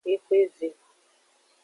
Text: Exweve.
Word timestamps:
Exweve. 0.03 0.69